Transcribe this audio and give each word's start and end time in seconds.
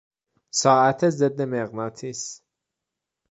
ساعت 0.51 1.05
ضد 1.09 1.41
مغناطیس 1.41 2.41